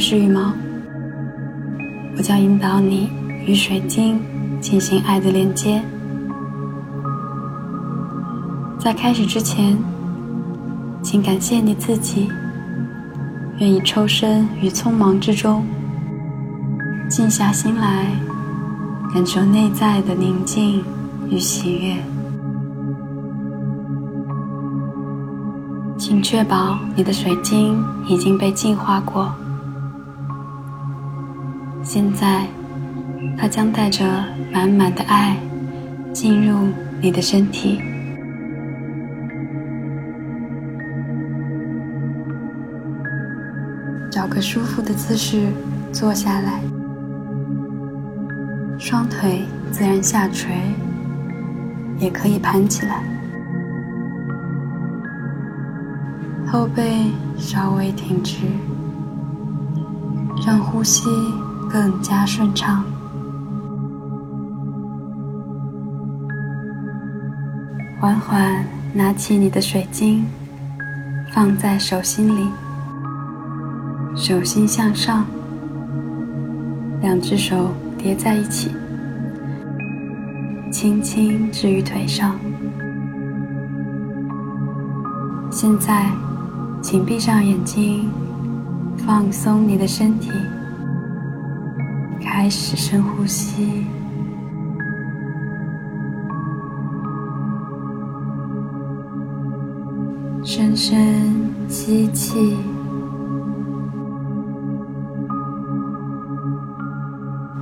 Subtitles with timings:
[0.00, 0.52] 是羽毛，
[2.16, 3.10] 我将引导你
[3.46, 4.18] 与水晶
[4.58, 5.80] 进行爱的连接。
[8.78, 9.76] 在开始之前，
[11.02, 12.30] 请感谢你自己，
[13.58, 15.66] 愿意抽身于匆忙之中，
[17.10, 18.06] 静下心来，
[19.12, 20.82] 感受内在的宁静
[21.28, 21.94] 与喜悦。
[25.98, 29.30] 请确保你的水晶已经被净化过。
[31.82, 32.46] 现在，
[33.36, 34.04] 它将带着
[34.52, 35.36] 满满的爱
[36.12, 36.68] 进入
[37.00, 37.80] 你的身体。
[44.10, 45.48] 找个舒服的姿势
[45.90, 46.60] 坐下来，
[48.78, 50.52] 双腿自然下垂，
[51.98, 53.02] 也可以盘起来，
[56.46, 58.36] 后背稍微挺直，
[60.46, 61.08] 让呼吸。
[61.70, 62.84] 更加顺畅。
[68.00, 70.24] 缓缓拿起你的水晶，
[71.32, 72.48] 放在手心里，
[74.16, 75.24] 手心向上，
[77.02, 78.70] 两只手叠在一起，
[80.72, 82.34] 轻轻置于腿上。
[85.50, 86.10] 现在，
[86.80, 88.08] 请闭上眼睛，
[88.96, 90.30] 放松你的身体。
[92.42, 93.84] 开始深呼吸，
[100.42, 102.56] 深深吸气，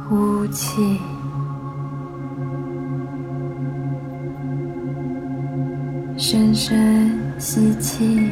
[0.08, 1.00] 呼气，
[6.16, 8.30] 深深吸气，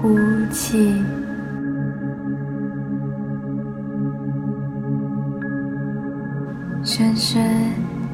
[0.00, 0.16] 呼
[0.50, 1.21] 气。
[6.84, 7.40] 深深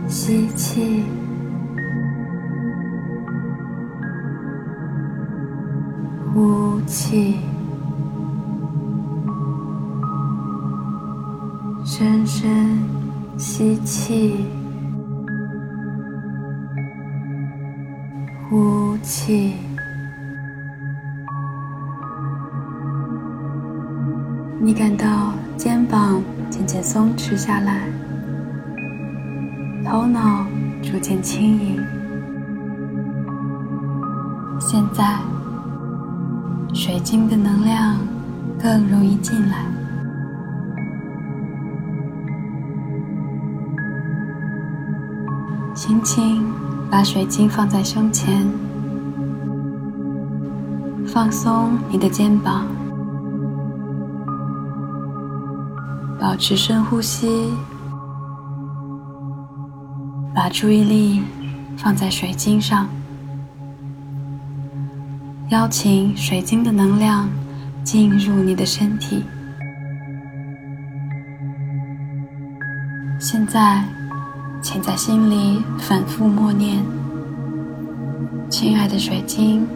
[0.06, 1.02] 吸气，
[6.34, 7.36] 呼气，
[11.82, 12.78] 深深
[13.38, 14.44] 吸气，
[18.50, 19.54] 呼气。
[24.60, 27.88] 你感到肩膀渐渐松弛下来。
[29.90, 30.44] 头脑
[30.82, 31.82] 逐渐轻盈，
[34.60, 35.18] 现在
[36.74, 37.96] 水晶的能量
[38.62, 39.64] 更容易进来。
[45.74, 46.44] 轻轻
[46.90, 48.46] 把水晶放在胸前，
[51.06, 52.66] 放松你的肩膀，
[56.20, 57.54] 保持深呼吸。
[60.38, 61.20] 把注意力
[61.76, 62.88] 放在水晶上，
[65.48, 67.28] 邀请水晶的能量
[67.82, 69.24] 进入你的身体。
[73.18, 73.82] 现在，
[74.62, 76.84] 请在心里反复默念
[78.48, 79.66] ：“亲爱的水晶，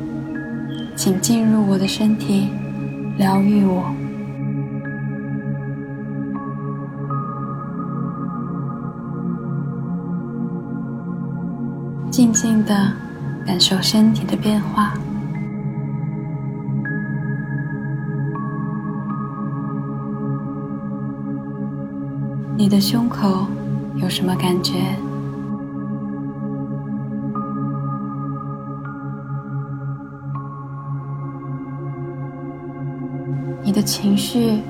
[0.95, 2.47] 请进入我的身体，
[3.19, 3.93] 疗愈我。”
[12.13, 12.93] 静静的
[13.47, 14.93] 感受身体的变化，
[22.55, 23.47] 你的胸口
[23.97, 24.75] 有什么感觉？
[33.65, 34.61] 你的情绪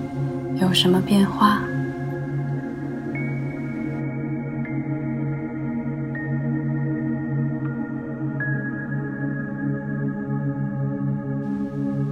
[0.61, 1.59] 有什么变化？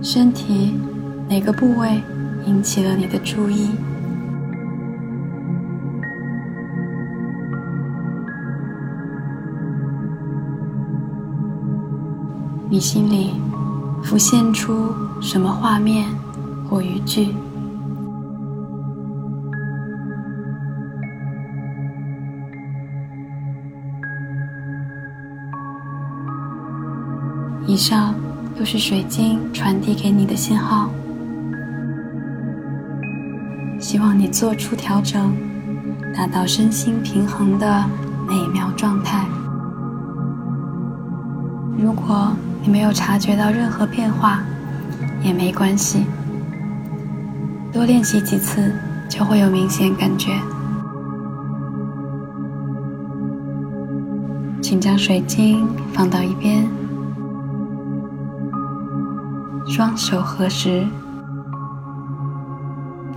[0.02, 0.75] 身体
[1.29, 2.02] 哪个部位
[2.47, 3.70] 引起了你的注意？
[12.70, 13.35] 你心里
[14.02, 16.08] 浮现出什么画面
[16.69, 17.35] 或语句？
[27.67, 28.14] 以上。
[28.61, 30.91] 都是水晶传递给你的信号，
[33.81, 35.35] 希望你做出调整，
[36.15, 37.83] 达到身心平衡的
[38.29, 39.25] 美妙状态。
[41.79, 44.43] 如果你没有察觉到任何变化，
[45.23, 46.05] 也没关系，
[47.73, 48.71] 多练习几次
[49.09, 50.33] 就会有明显感觉。
[54.61, 56.69] 请将水晶放到一边，
[59.81, 60.85] 双手合十，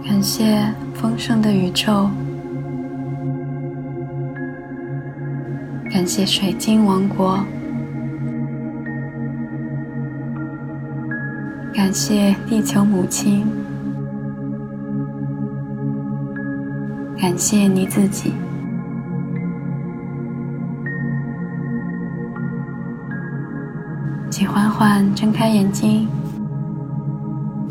[0.02, 2.10] 感谢丰盛的宇宙，
[5.92, 7.38] 感谢水晶王国。
[11.74, 13.46] 感谢地球母亲，
[17.20, 18.32] 感谢你自己，
[24.30, 26.08] 请缓缓睁开眼睛，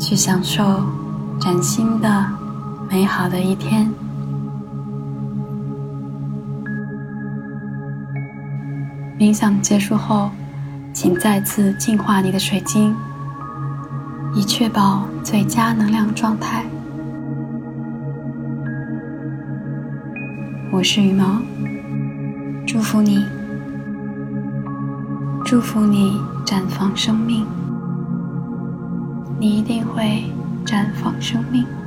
[0.03, 0.81] 去享受
[1.39, 2.25] 崭新的、
[2.89, 3.89] 美好的一天。
[9.17, 10.29] 冥想结束后，
[10.91, 12.93] 请再次净化你的水晶。
[14.35, 16.65] 以确保最佳能量状态。
[20.69, 21.41] 我是羽毛，
[22.67, 23.25] 祝福你，
[25.45, 27.45] 祝福你绽放生命，
[29.43, 30.23] 你一定会
[30.65, 31.82] 绽放生命。